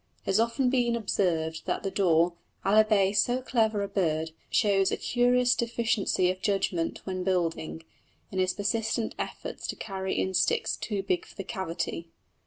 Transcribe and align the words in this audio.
It 0.21 0.25
has 0.25 0.39
often 0.39 0.71
been 0.71 0.95
observed 0.95 1.67
that 1.67 1.83
the 1.83 1.91
daw, 1.91 2.31
albeit 2.65 3.17
so 3.19 3.39
clever 3.39 3.83
a 3.83 3.87
bird, 3.87 4.31
shows 4.49 4.91
a 4.91 4.97
curious 4.97 5.53
deficiency 5.53 6.31
of 6.31 6.41
judgment 6.41 7.01
when 7.03 7.23
building, 7.23 7.83
in 8.31 8.39
his 8.39 8.53
persistent 8.55 9.13
efforts 9.19 9.67
to 9.67 9.75
carry 9.75 10.17
in 10.17 10.33
sticks 10.33 10.75
too 10.75 11.03
big 11.03 11.27
for 11.27 11.35
the 11.35 11.43
cavity. 11.43 12.07